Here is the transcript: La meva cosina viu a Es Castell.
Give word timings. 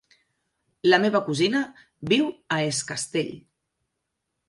La 0.91 0.99
meva 1.03 1.21
cosina 1.27 1.63
viu 2.15 2.27
a 2.57 2.61
Es 2.73 2.83
Castell. 2.93 3.33